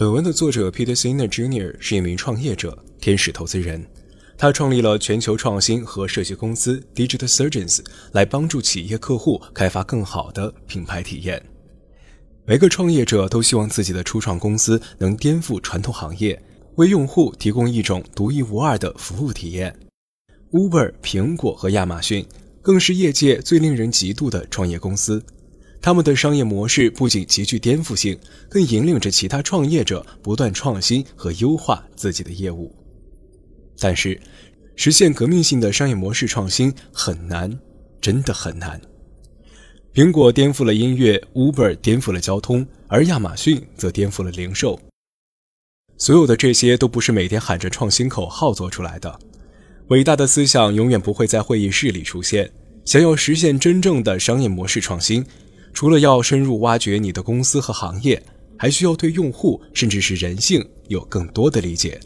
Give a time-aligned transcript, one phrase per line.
[0.00, 1.76] 本文的作者 Peter Singer Jr.
[1.78, 3.86] 是一名创业者、天使投资人。
[4.38, 7.80] 他创立了全球创新和设计公司 Digital Surgeons，
[8.12, 11.44] 来帮助企业客户开发更好的品牌体验。
[12.46, 16.42] 每个创业者都希望自己的初创公司能颠覆传统行业，
[16.76, 19.78] 为用户提供一种独一无二的服务体验。
[20.52, 22.24] Uber、苹果和亚马逊
[22.62, 25.22] 更是业界最令人嫉妒的创业公司。
[25.82, 28.18] 他们的商业模式不仅极具颠覆性，
[28.48, 32.74] 更引领着其他创业者不断创新和优化自己的业务。
[33.78, 34.20] 但是，
[34.76, 37.58] 实现革命性的商业模式创新很难，
[38.00, 38.78] 真的很难。
[39.94, 44.78] 苹果颠覆了音乐，Uber 颠覆了交通，而亚马逊则颠覆了零售。
[45.96, 49.18] 所有的这些都不是每天喊着创新口号做出来的。
[49.88, 52.52] 伟大的思想永远不会在会议室里出现。
[52.84, 55.24] 想要实现真正的商业模式创新。
[55.72, 58.22] 除了要深入挖掘你的公司和行业，
[58.56, 61.98] 还需要对用户甚至是人性有更多的理解。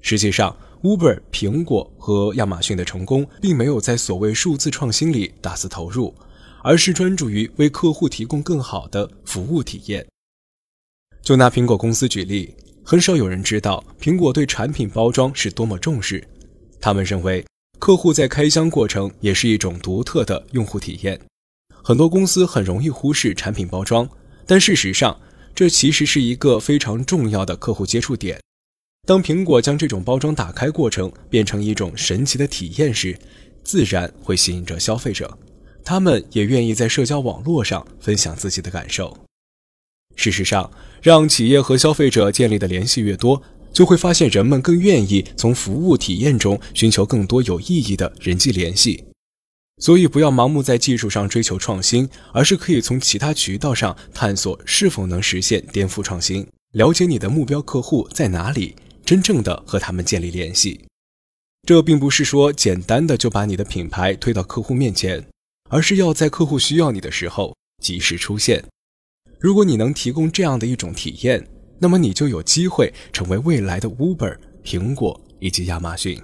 [0.00, 6.14] 实际上，Uber、苹果和亚马逊的成功，并没有在所谓数字创新里大肆投入，
[6.62, 10.06] 而是专注于为客户提供更好的服务体验。
[11.22, 12.52] 就拿苹果公司举例，
[12.84, 16.22] 很少有人知道苹果对产品包装是多么重视。
[16.80, 17.44] 他们认为，
[17.78, 21.20] 客户在开箱过程也是一种独特的用户体验。
[21.82, 24.08] 很多公司很容易忽视产品包装，
[24.46, 25.20] 但事实上，
[25.54, 28.40] 这其实是一个非常重要的客户接触点。
[29.04, 33.18] 当苹果将这种包装打开过程变成一种神奇的体验时，
[33.64, 35.36] 自然会吸引着消费者，
[35.84, 39.16] 他们也愿意在社交网络上分享自己的感受。
[40.14, 40.70] 事实上，
[41.02, 49.02] 让企业和消费者建立的联系越多，就会发现人们更愿意从服务体验中寻求更多有意义的人际联系。
[49.78, 56.46] 所以，不要盲目在技术上追求创新，而是可以从其他渠道上探索是否能实现颠覆创新。
[56.72, 60.84] 了解你的目标客户在哪里，真正的和他们建立联系。
[61.66, 65.26] 这并不是说简单的就把你的品牌推到客户面前，
[65.68, 68.62] 而是要在客户需要你的时候及时出现。
[69.40, 71.44] 如果你能提供这样的一种体验，
[71.80, 76.20] 那么你就有机会成为未来的 Uber、苹果以及亚马逊。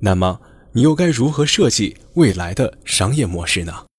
[0.00, 0.38] 那么。
[0.74, 3.91] 你又该如何设计未来的商业模式呢？